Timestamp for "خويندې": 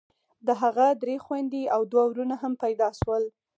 1.25-1.63